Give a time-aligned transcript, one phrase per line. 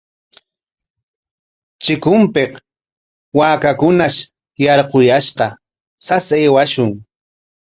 [1.83, 2.51] Chikunpik
[3.37, 4.19] waakakunash
[4.65, 5.45] yarquyashqa,
[6.05, 6.89] sas aywashun.